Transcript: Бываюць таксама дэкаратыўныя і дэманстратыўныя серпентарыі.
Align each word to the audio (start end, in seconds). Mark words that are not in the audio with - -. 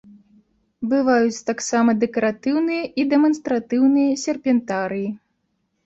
Бываюць 0.93 1.45
таксама 1.51 1.95
дэкаратыўныя 2.05 2.83
і 3.03 3.09
дэманстратыўныя 3.15 4.21
серпентарыі. 4.27 5.09